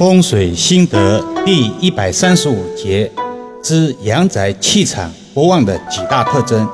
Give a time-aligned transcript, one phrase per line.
[0.00, 3.12] 风水心得第一百三十五节
[3.62, 6.66] 之阳宅气场不旺的几大特征。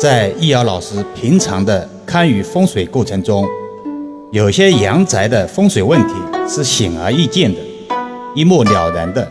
[0.00, 3.46] 在易遥老师平常的看与风水过程中，
[4.32, 6.14] 有些阳宅的风水问题
[6.48, 7.60] 是显而易见的、
[8.34, 9.30] 一目了然的，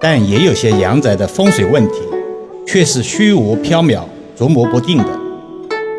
[0.00, 2.00] 但也有些阳宅的风水问题
[2.66, 4.02] 却是虚无缥缈、
[4.36, 5.08] 琢磨不定的。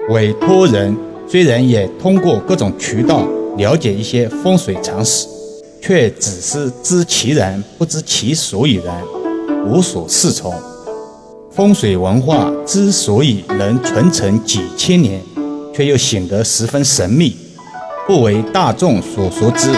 [0.09, 0.93] 委托人
[1.25, 3.25] 虽然也通过各种渠道
[3.55, 5.34] 了解一些风水常识。
[5.88, 9.03] 却只是知其然，不知其所以然，
[9.67, 10.52] 无所适从。
[11.52, 15.21] 风水文化之所以能传承几千年，
[15.71, 17.38] 却又显得十分神秘，
[18.07, 19.70] 不为大众所熟知。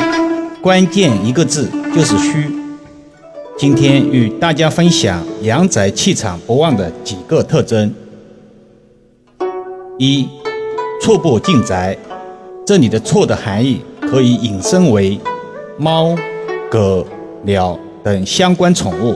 [0.61, 2.49] 关键一个字就是虚。
[3.57, 7.93] 今天与大家分享阳宅气场不旺的几个特征。
[9.99, 10.25] 一，
[11.01, 11.97] 错步进宅。
[12.65, 15.19] 这里的“错”的含义可以引申为。
[15.79, 16.15] 猫、
[16.71, 17.05] 狗、
[17.43, 19.15] 鸟等相关宠物，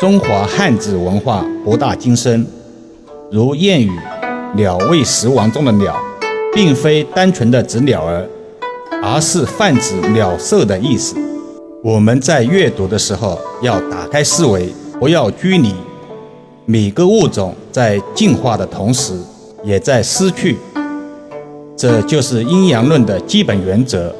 [0.00, 2.46] 中华汉字文化博大精深。
[3.30, 3.90] 如谚语
[4.56, 5.94] “鸟为食亡”中的“鸟”，
[6.54, 8.26] 并非单纯的指鸟儿，
[9.02, 11.14] 而是泛指鸟兽的意思。
[11.84, 15.74] 我们在阅读的时候要打开思维，不要拘泥。
[16.64, 19.12] 每个物种在进化的同时，
[19.62, 20.56] 也在失去，
[21.76, 24.14] 这就是阴阳论的基本原则。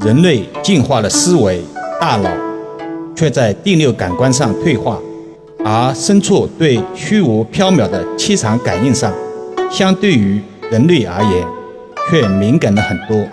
[0.00, 1.60] 人类进化的思维
[2.00, 2.30] 大脑，
[3.16, 4.96] 却在第六感官上退化，
[5.64, 9.12] 而牲畜对虚无缥缈的气场感应上，
[9.68, 10.40] 相对于
[10.70, 11.44] 人类而言，
[12.08, 13.26] 却敏感了很多。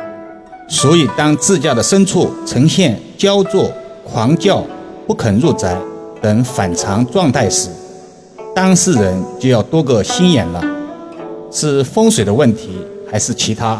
[0.67, 3.71] 所以，当自家的牲畜呈现焦作、
[4.03, 4.63] 狂叫、
[5.05, 5.77] 不肯入宅
[6.19, 7.69] 等反常状态时，
[8.55, 10.63] 当事人就要多个心眼了：
[11.51, 12.79] 是风水的问题，
[13.11, 13.79] 还是其他？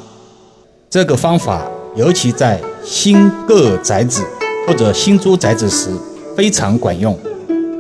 [0.88, 1.64] 这个方法。
[1.96, 4.24] 尤其在新购宅子
[4.68, 5.90] 或者新租宅子时
[6.38, 7.18] 非常管用。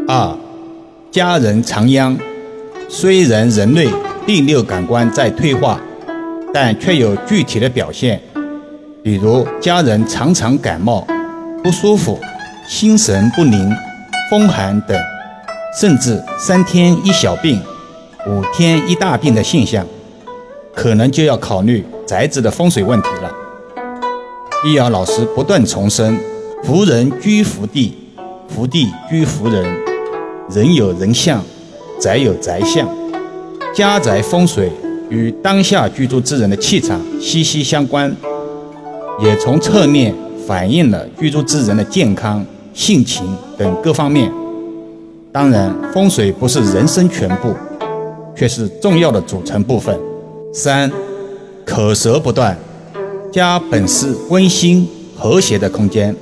[0.08, 0.36] 二，
[1.12, 2.17] 家人常殃。
[2.89, 3.88] 虽然人类
[4.25, 5.79] 第六感官在退化，
[6.52, 8.19] 但却有具体的表现，
[9.03, 11.06] 比如家人常常感冒、
[11.63, 12.19] 不舒服、
[12.68, 13.72] 心神不宁、
[14.31, 15.00] 风寒等，
[15.79, 17.62] 甚至三天一小病、
[18.25, 19.85] 五天一大病的现象，
[20.74, 23.09] 可能就要考虑宅子的风水问题。
[24.66, 26.20] 易遥老师不断重申：
[26.64, 27.94] 福人居福地，
[28.48, 29.64] 福地居福人。
[30.50, 31.40] 人有人相，
[32.02, 32.90] 宅有宅相。
[33.76, 34.72] 家宅风水
[35.08, 38.12] 与当下居住之人的气场息息相关，
[39.24, 40.12] 也从侧面
[40.48, 42.44] 反映了居住之人的健康、
[42.74, 43.24] 性情
[43.56, 44.34] 等各方面。
[45.32, 47.53] 当然，风水不是人生全部，
[48.36, 49.96] 却是重要的组成部分。
[50.52, 50.92] 三，
[51.64, 52.58] 口舌不断。
[53.35, 56.16] 家本是温馨和谐的空间，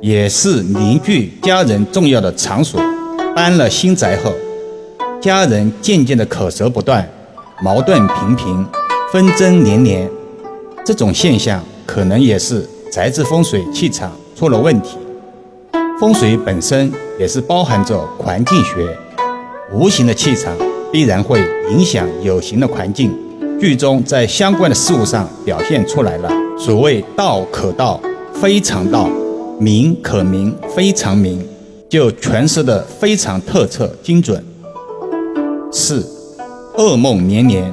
[0.00, 2.80] 也是凝聚家人重要的场所。
[3.36, 4.32] 搬了新宅后，
[5.20, 7.08] 家人渐渐的口舌不断，
[7.62, 8.66] 矛盾频频，
[9.12, 10.10] 纷争连连。
[10.84, 14.98] 这种现象可能也是宅子风水气场出了问题。
[16.00, 18.98] 风水本身也是包含着环境学，
[19.72, 20.52] 无形的气场
[20.90, 23.16] 必然会影响有形的环境。
[23.58, 26.30] 剧中在相关的事物上表现出来了。
[26.58, 28.00] 所谓“道可道，
[28.34, 29.08] 非常道；
[29.58, 31.42] 名可名，非常名”，
[31.88, 34.44] 就诠释的非常透彻精准。
[35.72, 36.06] 四，
[36.76, 37.72] 噩梦连连。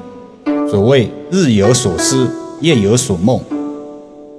[0.69, 2.27] 所谓“日有所思，
[2.61, 3.39] 夜有所梦”，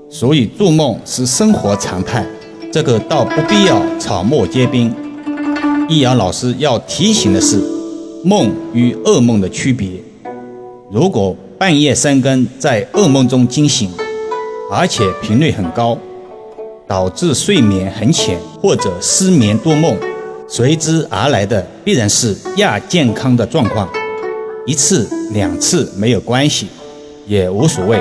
[0.09, 2.27] 所以做梦是生活常态，
[2.73, 4.93] 这个倒不必要草木皆兵。
[5.89, 7.63] 易阳老师要提醒的是，
[8.25, 9.91] 梦与噩梦的区别。
[10.95, 13.91] 如果半夜三更在噩梦中惊醒，
[14.71, 15.99] 而且频率很高，
[16.87, 19.97] 导致睡眠很浅或者失眠多梦，
[20.47, 23.89] 随之而来的必然是亚健康的状况。
[24.67, 26.69] 一次两次没有关系，
[27.27, 28.01] 也无所谓，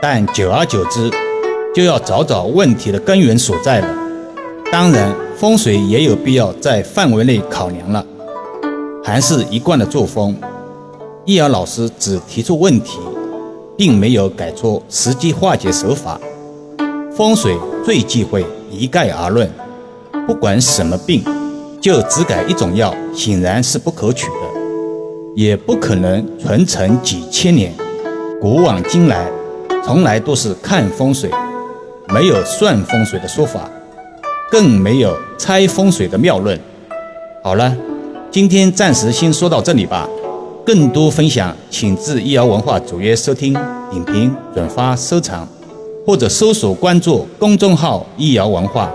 [0.00, 1.10] 但久而久之，
[1.74, 3.88] 就要找找问题的根源所在了。
[4.70, 8.06] 当然，风水也有必要在范围内考量了，
[9.02, 10.32] 还是一贯的作风。
[11.26, 12.98] 易遥老师只提出问题，
[13.78, 16.20] 并没有给出实际化解手法。
[17.16, 19.50] 风水最忌讳一概而论，
[20.26, 21.24] 不管什么病，
[21.80, 24.32] 就只改一种药，显然是不可取的，
[25.34, 27.72] 也不可能传承几千年。
[28.38, 29.26] 古往今来，
[29.82, 31.30] 从来都是看风水，
[32.08, 33.70] 没有算风水的说法，
[34.50, 36.60] 更没有拆风水的妙论。
[37.42, 37.74] 好了，
[38.30, 40.06] 今天暂时先说到这里吧。
[40.64, 43.52] 更多分享，请至易瑶文化主页收听、
[43.90, 45.46] 点评、转发、收藏。
[46.06, 48.92] 或者搜索关注公众号“易瑶文化”。